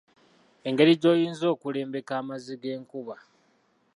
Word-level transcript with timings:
Engeri 0.67 0.93
gy'oyinza 1.01 1.45
okulembeka 1.53 2.13
amazzi 2.21 2.53
g'enkuba. 2.61 3.15